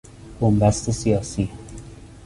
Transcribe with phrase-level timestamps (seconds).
[0.39, 1.49] بنبست سیاسی